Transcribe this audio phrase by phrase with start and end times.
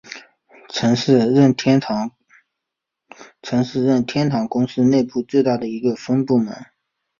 [0.67, 2.09] 曾是任天堂
[4.49, 6.65] 公司内部最大的一个分部门。